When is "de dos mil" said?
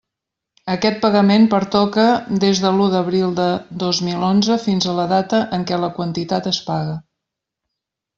3.41-4.25